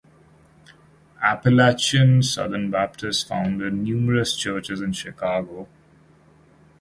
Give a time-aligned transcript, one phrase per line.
[1.21, 5.67] Appalachian Southern Baptists founded numerous churches in Chicago.